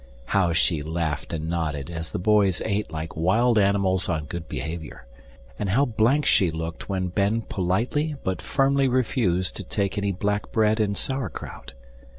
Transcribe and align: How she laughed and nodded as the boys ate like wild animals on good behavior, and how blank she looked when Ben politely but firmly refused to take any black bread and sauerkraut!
How 0.25 0.51
she 0.51 0.81
laughed 0.81 1.31
and 1.31 1.47
nodded 1.47 1.91
as 1.91 2.11
the 2.11 2.17
boys 2.17 2.59
ate 2.65 2.89
like 2.89 3.15
wild 3.15 3.59
animals 3.59 4.09
on 4.09 4.25
good 4.25 4.49
behavior, 4.49 5.05
and 5.59 5.69
how 5.69 5.85
blank 5.85 6.25
she 6.25 6.49
looked 6.49 6.89
when 6.89 7.09
Ben 7.09 7.43
politely 7.43 8.15
but 8.23 8.41
firmly 8.41 8.87
refused 8.87 9.55
to 9.57 9.63
take 9.63 9.99
any 9.99 10.11
black 10.11 10.51
bread 10.51 10.79
and 10.79 10.97
sauerkraut! 10.97 11.73